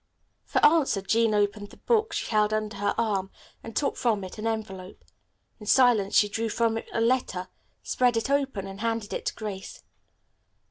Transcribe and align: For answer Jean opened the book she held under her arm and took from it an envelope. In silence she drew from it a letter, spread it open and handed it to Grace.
For 0.45 0.65
answer 0.65 0.99
Jean 1.03 1.35
opened 1.35 1.69
the 1.69 1.77
book 1.77 2.11
she 2.11 2.25
held 2.31 2.51
under 2.53 2.77
her 2.77 2.95
arm 2.97 3.29
and 3.63 3.75
took 3.75 3.95
from 3.95 4.23
it 4.23 4.39
an 4.39 4.47
envelope. 4.47 5.05
In 5.59 5.67
silence 5.67 6.15
she 6.15 6.27
drew 6.27 6.49
from 6.49 6.75
it 6.79 6.89
a 6.91 6.99
letter, 6.99 7.49
spread 7.83 8.17
it 8.17 8.27
open 8.27 8.65
and 8.65 8.81
handed 8.81 9.13
it 9.13 9.27
to 9.27 9.35
Grace. 9.35 9.83